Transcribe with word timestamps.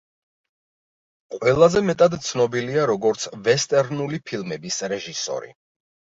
ყველაზე 1.33 1.81
მეტად 1.89 2.15
ცნობილია, 2.27 2.85
როგორც 2.91 3.25
ვესტერნული 3.49 4.21
ფილმების 4.31 4.79
რეჟისორი. 4.95 5.53